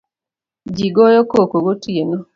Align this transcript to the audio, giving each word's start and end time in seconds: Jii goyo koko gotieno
Jii 0.75 0.93
goyo 0.95 1.21
koko 1.31 1.57
gotieno 1.65 2.17